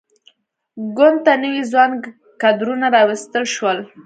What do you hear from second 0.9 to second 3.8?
ګوند ته نوي ځوان کدرونه راوستل شول.